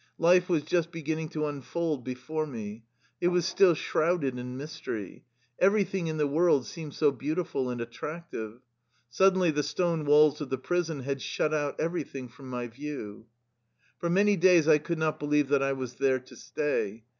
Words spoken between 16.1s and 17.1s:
to stay.